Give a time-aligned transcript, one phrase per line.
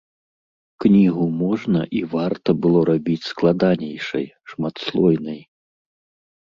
[0.83, 5.41] Кнігу можна і варта было рабіць складанейшай, шматслойнай.